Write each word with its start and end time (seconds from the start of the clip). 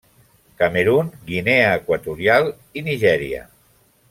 Camerun, 0.61 1.11
Guinea 1.27 1.69
Equatorial 1.83 2.51
i 2.81 2.85
Nigèria. 2.89 3.45